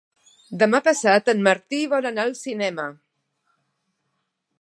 [0.61, 2.87] Demà passat en Martí vol anar al cinema.